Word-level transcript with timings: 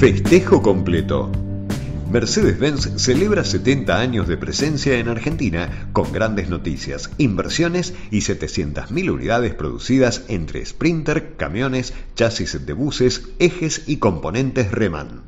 Festejo 0.00 0.62
completo. 0.62 1.30
Mercedes-Benz 2.10 2.92
celebra 2.96 3.44
70 3.44 4.00
años 4.00 4.26
de 4.26 4.38
presencia 4.38 4.98
en 4.98 5.08
Argentina 5.08 5.90
con 5.92 6.10
grandes 6.10 6.48
noticias, 6.48 7.10
inversiones 7.18 7.92
y 8.10 8.20
700.000 8.20 9.10
unidades 9.10 9.52
producidas 9.52 10.24
entre 10.28 10.64
Sprinter, 10.64 11.36
camiones, 11.36 11.92
chasis 12.14 12.64
de 12.64 12.72
buses, 12.72 13.28
ejes 13.38 13.82
y 13.88 13.98
componentes 13.98 14.72
Reman. 14.72 15.20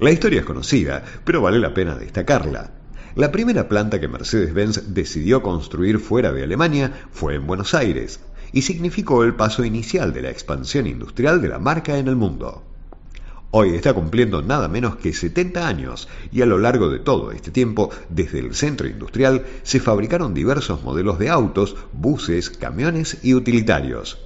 La 0.00 0.10
historia 0.10 0.40
es 0.40 0.44
conocida, 0.44 1.04
pero 1.24 1.40
vale 1.40 1.60
la 1.60 1.72
pena 1.72 1.94
destacarla. 1.94 2.72
La 3.14 3.30
primera 3.30 3.68
planta 3.68 4.00
que 4.00 4.08
Mercedes-Benz 4.08 4.92
decidió 4.92 5.40
construir 5.40 6.00
fuera 6.00 6.32
de 6.32 6.42
Alemania 6.42 7.06
fue 7.12 7.36
en 7.36 7.46
Buenos 7.46 7.74
Aires 7.74 8.18
y 8.50 8.62
significó 8.62 9.22
el 9.22 9.36
paso 9.36 9.64
inicial 9.64 10.12
de 10.12 10.22
la 10.22 10.30
expansión 10.30 10.88
industrial 10.88 11.40
de 11.40 11.46
la 11.46 11.60
marca 11.60 11.96
en 11.96 12.08
el 12.08 12.16
mundo. 12.16 12.64
Hoy 13.54 13.74
está 13.74 13.92
cumpliendo 13.92 14.40
nada 14.40 14.66
menos 14.66 14.96
que 14.96 15.12
70 15.12 15.68
años 15.68 16.08
y 16.32 16.40
a 16.40 16.46
lo 16.46 16.56
largo 16.56 16.88
de 16.88 17.00
todo 17.00 17.32
este 17.32 17.50
tiempo, 17.50 17.90
desde 18.08 18.38
el 18.38 18.54
centro 18.54 18.88
industrial, 18.88 19.44
se 19.62 19.78
fabricaron 19.78 20.32
diversos 20.32 20.82
modelos 20.82 21.18
de 21.18 21.28
autos, 21.28 21.76
buses, 21.92 22.48
camiones 22.48 23.18
y 23.22 23.34
utilitarios. 23.34 24.24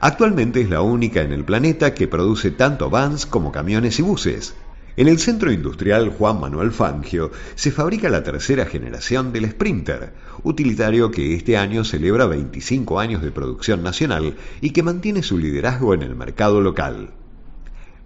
Actualmente 0.00 0.62
es 0.62 0.70
la 0.70 0.80
única 0.80 1.20
en 1.20 1.32
el 1.32 1.44
planeta 1.44 1.92
que 1.92 2.08
produce 2.08 2.50
tanto 2.50 2.88
vans 2.88 3.26
como 3.26 3.52
camiones 3.52 3.98
y 3.98 4.02
buses. 4.02 4.54
En 4.96 5.08
el 5.08 5.18
centro 5.18 5.52
industrial 5.52 6.08
Juan 6.08 6.40
Manuel 6.40 6.70
Fangio 6.70 7.32
se 7.56 7.70
fabrica 7.70 8.08
la 8.08 8.22
tercera 8.22 8.64
generación 8.64 9.34
del 9.34 9.50
Sprinter, 9.50 10.14
utilitario 10.44 11.10
que 11.10 11.34
este 11.34 11.58
año 11.58 11.84
celebra 11.84 12.24
25 12.24 13.00
años 13.00 13.20
de 13.20 13.32
producción 13.32 13.82
nacional 13.82 14.34
y 14.62 14.70
que 14.70 14.82
mantiene 14.82 15.22
su 15.22 15.36
liderazgo 15.36 15.92
en 15.92 16.00
el 16.00 16.16
mercado 16.16 16.62
local. 16.62 17.19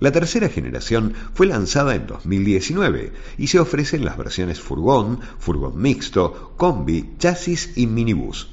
La 0.00 0.12
tercera 0.12 0.48
generación 0.48 1.14
fue 1.34 1.46
lanzada 1.46 1.94
en 1.94 2.06
2019 2.06 3.12
y 3.38 3.46
se 3.46 3.60
ofrece 3.60 3.96
en 3.96 4.04
las 4.04 4.16
versiones 4.16 4.60
furgón, 4.60 5.20
furgón 5.38 5.80
mixto, 5.80 6.52
combi, 6.56 7.14
chasis 7.18 7.72
y 7.76 7.86
minibús. 7.86 8.50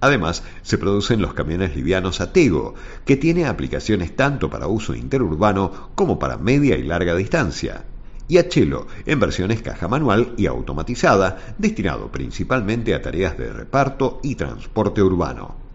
Además, 0.00 0.42
se 0.62 0.78
producen 0.78 1.22
los 1.22 1.34
camiones 1.34 1.74
livianos 1.74 2.20
Atego, 2.20 2.74
que 3.04 3.16
tiene 3.16 3.46
aplicaciones 3.46 4.14
tanto 4.14 4.50
para 4.50 4.66
uso 4.66 4.94
interurbano 4.94 5.90
como 5.94 6.18
para 6.18 6.36
media 6.36 6.76
y 6.76 6.82
larga 6.82 7.14
distancia. 7.14 7.84
Y 8.28 8.38
Achelo, 8.38 8.88
en 9.06 9.20
versiones 9.20 9.62
caja 9.62 9.88
manual 9.88 10.34
y 10.36 10.46
automatizada, 10.46 11.54
destinado 11.58 12.10
principalmente 12.10 12.94
a 12.94 13.00
tareas 13.00 13.38
de 13.38 13.52
reparto 13.52 14.20
y 14.22 14.34
transporte 14.34 15.02
urbano. 15.02 15.65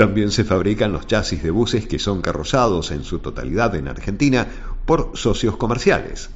También 0.00 0.30
se 0.30 0.44
fabrican 0.44 0.92
los 0.92 1.06
chasis 1.06 1.42
de 1.42 1.50
buses 1.50 1.86
que 1.86 1.98
son 1.98 2.22
carrozados 2.22 2.90
en 2.90 3.04
su 3.04 3.18
totalidad 3.18 3.74
en 3.74 3.86
Argentina 3.86 4.46
por 4.86 5.10
socios 5.12 5.58
comerciales. 5.58 6.30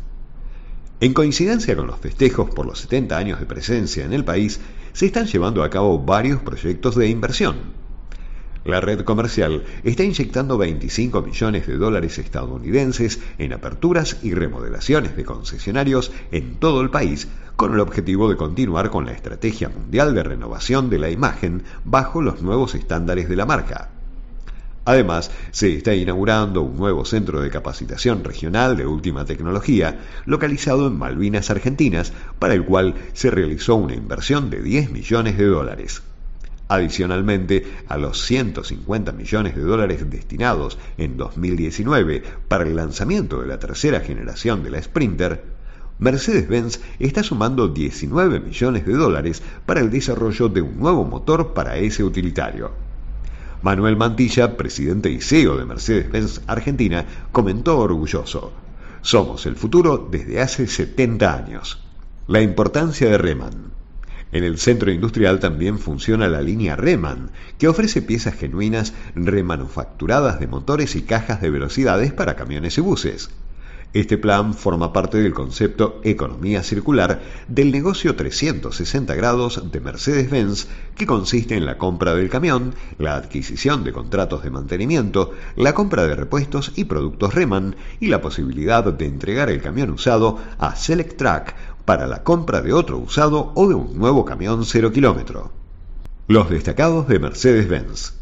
En 1.00 1.14
coincidencia 1.14 1.74
con 1.74 1.86
los 1.86 1.98
festejos 1.98 2.50
por 2.50 2.66
los 2.66 2.80
70 2.80 3.16
años 3.16 3.40
de 3.40 3.46
presencia 3.46 4.04
en 4.04 4.12
el 4.12 4.22
país, 4.22 4.60
se 4.92 5.06
están 5.06 5.28
llevando 5.28 5.62
a 5.62 5.70
cabo 5.70 5.98
varios 5.98 6.42
proyectos 6.42 6.94
de 6.94 7.08
inversión. 7.08 7.56
La 8.64 8.80
red 8.80 9.02
comercial 9.02 9.62
está 9.82 10.04
inyectando 10.04 10.56
25 10.56 11.20
millones 11.20 11.66
de 11.66 11.76
dólares 11.76 12.18
estadounidenses 12.18 13.20
en 13.36 13.52
aperturas 13.52 14.16
y 14.22 14.32
remodelaciones 14.32 15.16
de 15.16 15.24
concesionarios 15.24 16.10
en 16.32 16.54
todo 16.54 16.80
el 16.80 16.88
país 16.88 17.28
con 17.56 17.74
el 17.74 17.80
objetivo 17.80 18.30
de 18.30 18.36
continuar 18.36 18.88
con 18.88 19.04
la 19.04 19.12
estrategia 19.12 19.68
mundial 19.68 20.14
de 20.14 20.22
renovación 20.22 20.88
de 20.88 20.98
la 20.98 21.10
imagen 21.10 21.62
bajo 21.84 22.22
los 22.22 22.40
nuevos 22.40 22.74
estándares 22.74 23.28
de 23.28 23.36
la 23.36 23.44
marca. 23.44 23.90
Además, 24.86 25.30
se 25.50 25.76
está 25.76 25.94
inaugurando 25.94 26.62
un 26.62 26.78
nuevo 26.78 27.04
centro 27.04 27.42
de 27.42 27.50
capacitación 27.50 28.24
regional 28.24 28.78
de 28.78 28.86
última 28.86 29.26
tecnología 29.26 30.00
localizado 30.24 30.86
en 30.86 30.96
Malvinas, 30.96 31.50
Argentinas, 31.50 32.14
para 32.38 32.54
el 32.54 32.64
cual 32.64 32.94
se 33.12 33.30
realizó 33.30 33.74
una 33.74 33.94
inversión 33.94 34.48
de 34.48 34.62
10 34.62 34.90
millones 34.90 35.36
de 35.36 35.46
dólares. 35.46 36.02
Adicionalmente 36.68 37.66
a 37.88 37.98
los 37.98 38.24
150 38.24 39.12
millones 39.12 39.54
de 39.54 39.62
dólares 39.62 40.08
destinados 40.08 40.78
en 40.96 41.16
2019 41.18 42.22
para 42.48 42.64
el 42.64 42.76
lanzamiento 42.76 43.42
de 43.42 43.48
la 43.48 43.58
tercera 43.58 44.00
generación 44.00 44.62
de 44.62 44.70
la 44.70 44.82
Sprinter, 44.82 45.44
Mercedes-Benz 45.98 46.80
está 46.98 47.22
sumando 47.22 47.68
19 47.68 48.40
millones 48.40 48.86
de 48.86 48.94
dólares 48.94 49.42
para 49.64 49.80
el 49.80 49.90
desarrollo 49.90 50.48
de 50.48 50.62
un 50.62 50.78
nuevo 50.78 51.04
motor 51.04 51.54
para 51.54 51.76
ese 51.76 52.02
utilitario. 52.02 52.72
Manuel 53.62 53.96
Mantilla, 53.96 54.56
presidente 54.56 55.10
y 55.10 55.20
CEO 55.20 55.56
de 55.56 55.66
Mercedes-Benz 55.66 56.42
Argentina, 56.46 57.04
comentó 57.30 57.78
orgulloso, 57.78 58.52
Somos 59.02 59.46
el 59.46 59.56
futuro 59.56 60.08
desde 60.10 60.40
hace 60.40 60.66
70 60.66 61.34
años. 61.34 61.82
La 62.26 62.40
importancia 62.40 63.08
de 63.08 63.18
Reman. 63.18 63.73
En 64.32 64.44
el 64.44 64.58
centro 64.58 64.90
industrial 64.90 65.38
también 65.38 65.78
funciona 65.78 66.28
la 66.28 66.42
línea 66.42 66.76
Reman, 66.76 67.30
que 67.58 67.68
ofrece 67.68 68.02
piezas 68.02 68.34
genuinas 68.34 68.94
remanufacturadas 69.14 70.40
de 70.40 70.46
motores 70.46 70.96
y 70.96 71.02
cajas 71.02 71.40
de 71.40 71.50
velocidades 71.50 72.12
para 72.12 72.34
camiones 72.34 72.76
y 72.78 72.80
buses. 72.80 73.30
Este 73.94 74.18
plan 74.18 74.54
forma 74.54 74.92
parte 74.92 75.18
del 75.18 75.32
concepto 75.32 76.00
economía 76.02 76.64
circular 76.64 77.22
del 77.46 77.70
negocio 77.70 78.16
360 78.16 79.14
grados 79.14 79.70
de 79.70 79.80
Mercedes-Benz, 79.80 80.66
que 80.96 81.06
consiste 81.06 81.54
en 81.54 81.64
la 81.64 81.78
compra 81.78 82.16
del 82.16 82.28
camión, 82.28 82.74
la 82.98 83.14
adquisición 83.14 83.84
de 83.84 83.92
contratos 83.92 84.42
de 84.42 84.50
mantenimiento, 84.50 85.30
la 85.54 85.74
compra 85.74 86.08
de 86.08 86.16
repuestos 86.16 86.72
y 86.74 86.86
productos 86.86 87.34
Reman 87.34 87.76
y 88.00 88.08
la 88.08 88.20
posibilidad 88.20 88.82
de 88.82 89.06
entregar 89.06 89.48
el 89.48 89.62
camión 89.62 89.90
usado 89.90 90.40
a 90.58 90.74
Select 90.74 91.16
Track 91.16 91.54
para 91.84 92.06
la 92.06 92.22
compra 92.22 92.62
de 92.62 92.72
otro 92.72 92.98
usado 92.98 93.52
o 93.54 93.68
de 93.68 93.74
un 93.74 93.98
nuevo 93.98 94.24
camión 94.24 94.64
cero 94.64 94.92
kilómetro. 94.92 95.52
Los 96.26 96.48
destacados 96.48 97.06
de 97.08 97.18
Mercedes-Benz. 97.18 98.14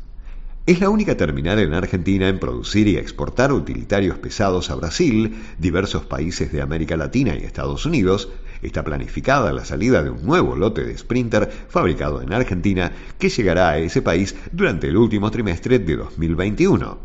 Es 0.66 0.80
la 0.80 0.90
única 0.90 1.16
terminal 1.16 1.58
en 1.58 1.74
Argentina 1.74 2.28
en 2.28 2.38
producir 2.38 2.86
y 2.88 2.96
exportar 2.96 3.52
utilitarios 3.52 4.18
pesados 4.18 4.70
a 4.70 4.76
Brasil, 4.76 5.42
diversos 5.58 6.04
países 6.04 6.52
de 6.52 6.62
América 6.62 6.96
Latina 6.96 7.36
y 7.36 7.44
Estados 7.44 7.86
Unidos. 7.86 8.28
Está 8.62 8.84
planificada 8.84 9.52
la 9.52 9.64
salida 9.64 10.02
de 10.02 10.10
un 10.10 10.24
nuevo 10.24 10.54
lote 10.54 10.84
de 10.84 10.96
Sprinter 10.96 11.50
fabricado 11.68 12.22
en 12.22 12.32
Argentina 12.32 12.92
que 13.18 13.28
llegará 13.28 13.70
a 13.70 13.78
ese 13.78 14.02
país 14.02 14.36
durante 14.52 14.88
el 14.88 14.96
último 14.96 15.30
trimestre 15.30 15.78
de 15.80 15.96
2021. 15.96 16.98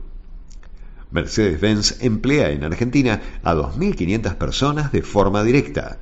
Mercedes-Benz 1.10 2.04
emplea 2.04 2.52
en 2.52 2.64
Argentina 2.64 3.22
a 3.44 3.56
2.500 3.56 4.36
personas 4.36 4.92
de 4.92 5.02
forma 5.02 5.44
directa 5.44 6.00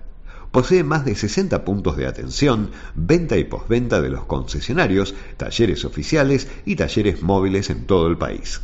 posee 0.56 0.86
más 0.86 1.04
de 1.04 1.16
60 1.16 1.66
puntos 1.66 1.98
de 1.98 2.08
atención, 2.08 2.70
venta 2.96 3.36
y 3.36 3.44
postventa 3.44 4.02
de 4.02 4.08
los 4.08 4.24
concesionarios, 4.24 5.14
talleres 5.36 5.84
oficiales 5.84 6.48
y 6.66 6.78
talleres 6.78 7.22
móviles 7.22 7.70
en 7.70 7.86
todo 7.86 8.08
el 8.08 8.18
país. 8.18 8.62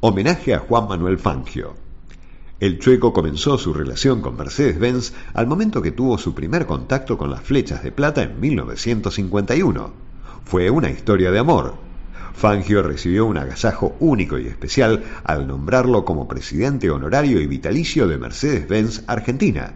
Homenaje 0.00 0.54
a 0.54 0.60
Juan 0.60 0.88
Manuel 0.88 1.18
Fangio. 1.18 1.74
El 2.60 2.78
chueco 2.78 3.12
comenzó 3.12 3.58
su 3.58 3.74
relación 3.74 4.22
con 4.22 4.38
Mercedes-Benz 4.38 5.12
al 5.34 5.46
momento 5.46 5.82
que 5.82 5.90
tuvo 5.90 6.16
su 6.16 6.32
primer 6.34 6.64
contacto 6.64 7.18
con 7.18 7.30
las 7.30 7.42
flechas 7.42 7.82
de 7.82 7.92
plata 7.92 8.22
en 8.22 8.40
1951. 8.40 9.92
Fue 10.46 10.70
una 10.70 10.88
historia 10.88 11.30
de 11.30 11.40
amor. 11.40 11.74
Fangio 12.32 12.82
recibió 12.82 13.26
un 13.26 13.36
agasajo 13.36 13.96
único 14.00 14.38
y 14.38 14.46
especial 14.46 15.04
al 15.24 15.46
nombrarlo 15.46 16.06
como 16.06 16.26
presidente 16.26 16.88
honorario 16.88 17.38
y 17.38 17.46
vitalicio 17.46 18.08
de 18.08 18.16
Mercedes-Benz 18.16 19.04
Argentina 19.08 19.74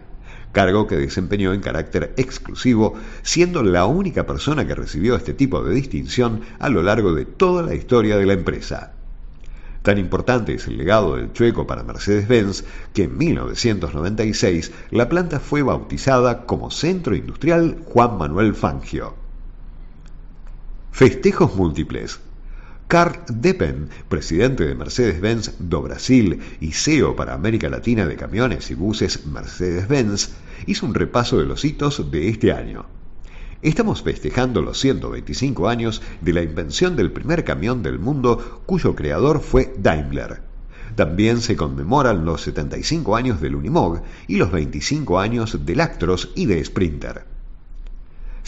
cargo 0.57 0.87
que 0.87 0.95
desempeñó 0.95 1.53
en 1.53 1.61
carácter 1.61 2.15
exclusivo, 2.17 2.95
siendo 3.21 3.61
la 3.61 3.85
única 3.85 4.25
persona 4.25 4.65
que 4.65 4.73
recibió 4.73 5.15
este 5.15 5.35
tipo 5.35 5.63
de 5.63 5.75
distinción 5.75 6.41
a 6.57 6.69
lo 6.69 6.81
largo 6.81 7.13
de 7.13 7.25
toda 7.25 7.61
la 7.61 7.75
historia 7.75 8.17
de 8.17 8.25
la 8.25 8.33
empresa. 8.33 8.93
Tan 9.83 9.99
importante 9.99 10.55
es 10.55 10.65
el 10.65 10.77
legado 10.77 11.15
del 11.15 11.31
chueco 11.31 11.67
para 11.67 11.83
Mercedes-Benz 11.83 12.63
que 12.91 13.03
en 13.03 13.19
1996 13.19 14.71
la 14.89 15.07
planta 15.07 15.39
fue 15.39 15.61
bautizada 15.61 16.47
como 16.47 16.71
Centro 16.71 17.15
Industrial 17.15 17.77
Juan 17.85 18.17
Manuel 18.17 18.55
Fangio. 18.55 19.13
Festejos 20.91 21.55
múltiples. 21.55 22.19
Carl 22.87 23.19
Deppen, 23.27 23.89
presidente 24.07 24.65
de 24.65 24.73
Mercedes-Benz 24.73 25.55
do 25.59 25.81
Brasil 25.81 26.39
y 26.61 26.71
CEO 26.71 27.17
para 27.17 27.33
América 27.33 27.69
Latina 27.69 28.05
de 28.05 28.15
camiones 28.15 28.71
y 28.71 28.75
buses 28.75 29.25
Mercedes-Benz, 29.25 30.29
hizo 30.67 30.85
un 30.85 30.93
repaso 30.93 31.37
de 31.37 31.45
los 31.45 31.65
hitos 31.65 32.09
de 32.09 32.29
este 32.29 32.53
año. 32.53 32.85
Estamos 33.61 34.03
festejando 34.03 34.61
los 34.61 34.79
125 34.79 35.67
años 35.67 36.01
de 36.21 36.31
la 36.31 36.43
invención 36.43 36.95
del 36.95 37.11
primer 37.11 37.43
camión 37.43 37.83
del 37.83 37.99
mundo 37.99 38.61
cuyo 38.65 38.95
creador 38.95 39.41
fue 39.41 39.73
Daimler. 39.77 40.43
También 40.95 41.41
se 41.41 41.57
conmemoran 41.57 42.23
los 42.23 42.39
75 42.43 43.17
años 43.17 43.41
del 43.41 43.55
Unimog 43.55 44.01
y 44.29 44.37
los 44.37 44.49
25 44.49 45.19
años 45.19 45.65
del 45.65 45.81
Actros 45.81 46.31
y 46.35 46.45
de 46.45 46.63
Sprinter. 46.63 47.36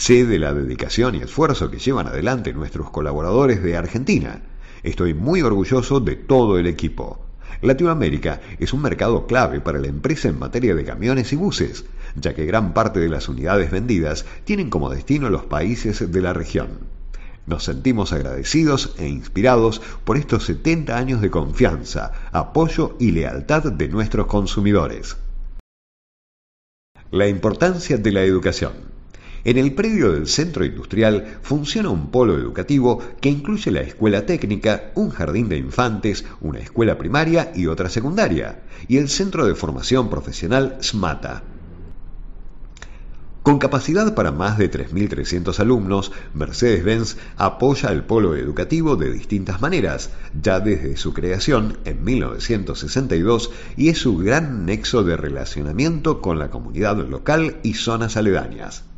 Sé 0.00 0.24
de 0.24 0.38
la 0.38 0.54
dedicación 0.54 1.14
y 1.14 1.18
esfuerzo 1.18 1.70
que 1.70 1.78
llevan 1.78 2.06
adelante 2.06 2.54
nuestros 2.54 2.88
colaboradores 2.88 3.62
de 3.62 3.76
Argentina. 3.76 4.40
Estoy 4.82 5.12
muy 5.12 5.42
orgulloso 5.42 6.00
de 6.00 6.16
todo 6.16 6.58
el 6.58 6.66
equipo. 6.68 7.22
Latinoamérica 7.60 8.40
es 8.58 8.72
un 8.72 8.80
mercado 8.80 9.26
clave 9.26 9.60
para 9.60 9.78
la 9.78 9.88
empresa 9.88 10.28
en 10.28 10.38
materia 10.38 10.74
de 10.74 10.86
camiones 10.86 11.34
y 11.34 11.36
buses, 11.36 11.84
ya 12.16 12.34
que 12.34 12.46
gran 12.46 12.72
parte 12.72 12.98
de 12.98 13.10
las 13.10 13.28
unidades 13.28 13.70
vendidas 13.70 14.24
tienen 14.44 14.70
como 14.70 14.88
destino 14.88 15.28
los 15.28 15.44
países 15.44 16.10
de 16.10 16.22
la 16.22 16.32
región. 16.32 16.78
Nos 17.44 17.64
sentimos 17.64 18.14
agradecidos 18.14 18.94
e 18.96 19.06
inspirados 19.06 19.82
por 20.04 20.16
estos 20.16 20.46
70 20.46 20.96
años 20.96 21.20
de 21.20 21.30
confianza, 21.30 22.12
apoyo 22.32 22.96
y 22.98 23.10
lealtad 23.10 23.64
de 23.64 23.88
nuestros 23.88 24.28
consumidores. 24.28 25.18
La 27.10 27.28
importancia 27.28 27.98
de 27.98 28.12
la 28.12 28.22
educación. 28.22 28.89
En 29.42 29.56
el 29.56 29.72
predio 29.72 30.12
del 30.12 30.26
centro 30.26 30.66
industrial 30.66 31.38
funciona 31.40 31.88
un 31.88 32.10
polo 32.10 32.36
educativo 32.36 33.00
que 33.20 33.30
incluye 33.30 33.70
la 33.70 33.80
escuela 33.80 34.26
técnica, 34.26 34.92
un 34.94 35.10
jardín 35.10 35.48
de 35.48 35.56
infantes, 35.56 36.26
una 36.42 36.58
escuela 36.58 36.98
primaria 36.98 37.50
y 37.54 37.66
otra 37.66 37.88
secundaria, 37.88 38.62
y 38.86 38.98
el 38.98 39.08
centro 39.08 39.46
de 39.46 39.54
formación 39.54 40.10
profesional 40.10 40.76
SMATA. 40.82 41.42
Con 43.42 43.58
capacidad 43.58 44.14
para 44.14 44.30
más 44.30 44.58
de 44.58 44.70
3.300 44.70 45.58
alumnos, 45.60 46.12
Mercedes-Benz 46.34 47.16
apoya 47.38 47.90
el 47.90 48.04
polo 48.04 48.36
educativo 48.36 48.96
de 48.96 49.10
distintas 49.10 49.62
maneras, 49.62 50.10
ya 50.38 50.60
desde 50.60 50.98
su 50.98 51.14
creación 51.14 51.78
en 51.86 52.04
1962 52.04 53.50
y 53.78 53.88
es 53.88 53.96
su 53.96 54.18
gran 54.18 54.66
nexo 54.66 55.02
de 55.02 55.16
relacionamiento 55.16 56.20
con 56.20 56.38
la 56.38 56.50
comunidad 56.50 56.98
local 57.08 57.56
y 57.62 57.72
zonas 57.74 58.18
aledañas. 58.18 58.89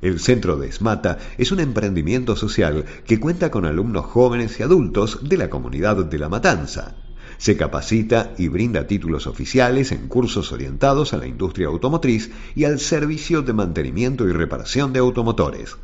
El 0.00 0.20
Centro 0.20 0.56
de 0.56 0.68
Esmata 0.68 1.18
es 1.38 1.50
un 1.50 1.58
emprendimiento 1.58 2.36
social 2.36 2.84
que 3.04 3.18
cuenta 3.18 3.50
con 3.50 3.64
alumnos 3.64 4.06
jóvenes 4.06 4.60
y 4.60 4.62
adultos 4.62 5.28
de 5.28 5.36
la 5.36 5.50
comunidad 5.50 6.04
de 6.04 6.18
La 6.18 6.28
Matanza. 6.28 6.94
Se 7.36 7.56
capacita 7.56 8.32
y 8.38 8.48
brinda 8.48 8.86
títulos 8.86 9.26
oficiales 9.26 9.92
en 9.92 10.08
cursos 10.08 10.52
orientados 10.52 11.12
a 11.12 11.18
la 11.18 11.26
industria 11.26 11.68
automotriz 11.68 12.30
y 12.54 12.64
al 12.64 12.78
servicio 12.78 13.42
de 13.42 13.52
mantenimiento 13.52 14.28
y 14.28 14.32
reparación 14.32 14.92
de 14.92 15.00
automotores. 15.00 15.76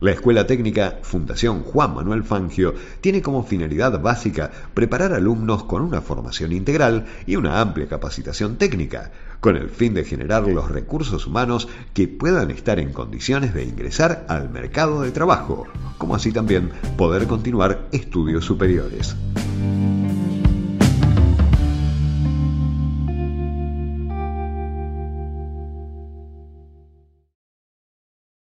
La 0.00 0.12
Escuela 0.12 0.46
Técnica 0.46 1.00
Fundación 1.02 1.64
Juan 1.64 1.92
Manuel 1.92 2.22
Fangio 2.22 2.72
tiene 3.00 3.20
como 3.20 3.42
finalidad 3.42 4.00
básica 4.00 4.48
preparar 4.72 5.12
alumnos 5.12 5.64
con 5.64 5.82
una 5.82 6.00
formación 6.00 6.52
integral 6.52 7.06
y 7.26 7.34
una 7.34 7.60
amplia 7.60 7.88
capacitación 7.88 8.58
técnica, 8.58 9.10
con 9.40 9.56
el 9.56 9.70
fin 9.70 9.94
de 9.94 10.04
generar 10.04 10.46
los 10.46 10.70
recursos 10.70 11.26
humanos 11.26 11.66
que 11.94 12.06
puedan 12.06 12.52
estar 12.52 12.78
en 12.78 12.92
condiciones 12.92 13.54
de 13.54 13.64
ingresar 13.64 14.24
al 14.28 14.50
mercado 14.50 15.02
de 15.02 15.10
trabajo, 15.10 15.66
como 15.98 16.14
así 16.14 16.30
también 16.30 16.70
poder 16.96 17.26
continuar 17.26 17.88
estudios 17.90 18.44
superiores. 18.44 19.16